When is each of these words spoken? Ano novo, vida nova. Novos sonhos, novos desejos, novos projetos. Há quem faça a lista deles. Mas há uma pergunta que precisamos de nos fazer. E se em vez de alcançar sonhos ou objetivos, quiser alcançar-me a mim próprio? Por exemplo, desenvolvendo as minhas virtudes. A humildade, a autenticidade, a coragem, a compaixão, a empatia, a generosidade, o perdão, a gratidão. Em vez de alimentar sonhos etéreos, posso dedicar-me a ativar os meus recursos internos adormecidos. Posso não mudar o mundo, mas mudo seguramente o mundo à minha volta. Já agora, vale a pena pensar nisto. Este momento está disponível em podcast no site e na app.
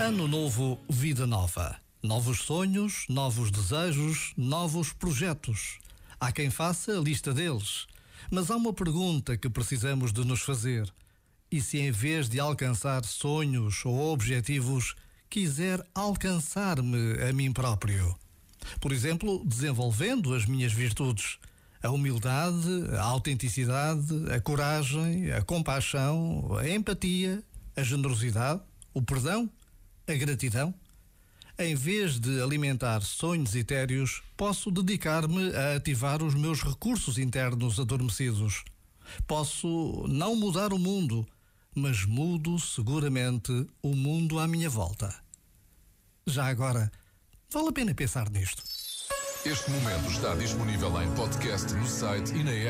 Ano 0.00 0.28
novo, 0.28 0.78
vida 0.88 1.26
nova. 1.26 1.76
Novos 2.00 2.42
sonhos, 2.42 3.04
novos 3.08 3.50
desejos, 3.50 4.32
novos 4.36 4.92
projetos. 4.92 5.80
Há 6.20 6.30
quem 6.30 6.50
faça 6.50 6.96
a 6.96 7.00
lista 7.00 7.34
deles. 7.34 7.88
Mas 8.30 8.48
há 8.48 8.56
uma 8.56 8.72
pergunta 8.72 9.36
que 9.36 9.50
precisamos 9.50 10.12
de 10.12 10.24
nos 10.24 10.40
fazer. 10.40 10.88
E 11.50 11.60
se 11.60 11.78
em 11.78 11.90
vez 11.90 12.28
de 12.28 12.38
alcançar 12.38 13.04
sonhos 13.04 13.84
ou 13.84 14.12
objetivos, 14.12 14.94
quiser 15.28 15.84
alcançar-me 15.92 17.20
a 17.20 17.32
mim 17.32 17.52
próprio? 17.52 18.16
Por 18.80 18.92
exemplo, 18.92 19.42
desenvolvendo 19.44 20.32
as 20.32 20.46
minhas 20.46 20.72
virtudes. 20.72 21.38
A 21.82 21.90
humildade, 21.90 22.68
a 22.96 23.02
autenticidade, 23.02 24.14
a 24.32 24.40
coragem, 24.40 25.32
a 25.32 25.42
compaixão, 25.42 26.56
a 26.56 26.68
empatia, 26.68 27.42
a 27.74 27.82
generosidade, 27.82 28.60
o 28.94 29.02
perdão, 29.02 29.50
a 30.08 30.14
gratidão. 30.14 30.74
Em 31.58 31.74
vez 31.74 32.18
de 32.18 32.40
alimentar 32.40 33.02
sonhos 33.02 33.54
etéreos, 33.54 34.22
posso 34.36 34.70
dedicar-me 34.70 35.54
a 35.54 35.76
ativar 35.76 36.22
os 36.22 36.34
meus 36.34 36.62
recursos 36.62 37.18
internos 37.18 37.78
adormecidos. 37.78 38.64
Posso 39.26 40.06
não 40.08 40.34
mudar 40.34 40.72
o 40.72 40.78
mundo, 40.78 41.26
mas 41.74 42.04
mudo 42.04 42.58
seguramente 42.58 43.52
o 43.82 43.94
mundo 43.94 44.38
à 44.38 44.46
minha 44.46 44.70
volta. 44.70 45.14
Já 46.26 46.46
agora, 46.46 46.90
vale 47.52 47.68
a 47.68 47.72
pena 47.72 47.94
pensar 47.94 48.30
nisto. 48.30 48.62
Este 49.44 49.70
momento 49.70 50.10
está 50.10 50.34
disponível 50.34 51.02
em 51.02 51.14
podcast 51.14 51.72
no 51.74 51.86
site 51.86 52.34
e 52.34 52.44
na 52.44 52.52
app. 52.52 52.66